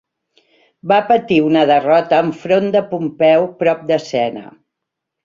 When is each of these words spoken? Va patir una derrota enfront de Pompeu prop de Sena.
Va 0.91 0.95
patir 1.11 1.37
una 1.49 1.65
derrota 1.71 2.21
enfront 2.29 2.71
de 2.77 2.81
Pompeu 2.95 3.47
prop 3.61 3.85
de 3.93 3.99
Sena. 4.07 4.47